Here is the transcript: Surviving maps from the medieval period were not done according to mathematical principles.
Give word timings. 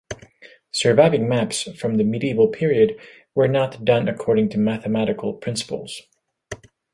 Surviving 0.71 1.29
maps 1.29 1.61
from 1.79 1.97
the 1.97 2.03
medieval 2.03 2.47
period 2.47 2.99
were 3.35 3.47
not 3.47 3.85
done 3.85 4.07
according 4.07 4.49
to 4.49 4.57
mathematical 4.57 5.31
principles. 5.31 6.01